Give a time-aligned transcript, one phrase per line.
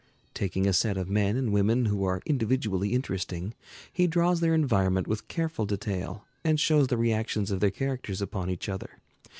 [0.33, 3.53] Taking a set of men and women who are individually interesting,
[3.93, 8.49] he draws their environment with careful detail and shows the reactions of their characters upon
[8.49, 8.97] each other.